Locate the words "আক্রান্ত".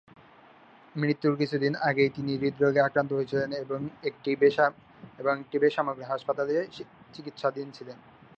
2.81-3.11